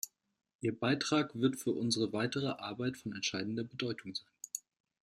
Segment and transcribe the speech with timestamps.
[0.61, 4.25] Ihr Beitrag wird für unsere weitere Arbeit von entscheidender Bedeutung sein.